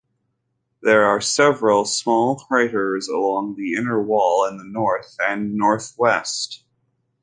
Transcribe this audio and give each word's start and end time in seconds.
There 0.81 1.03
are 1.03 1.21
several 1.21 1.85
small 1.85 2.35
craters 2.35 3.07
along 3.07 3.53
the 3.53 3.75
inner 3.75 4.01
wall 4.01 4.47
in 4.49 4.57
the 4.57 4.63
north 4.63 5.15
and 5.19 5.53
northwest. 5.53 6.63